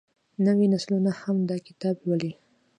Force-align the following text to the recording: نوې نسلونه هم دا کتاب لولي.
نوې 0.45 0.67
نسلونه 0.73 1.11
هم 1.21 1.37
دا 1.49 1.57
کتاب 1.67 1.95
لولي. 2.05 2.31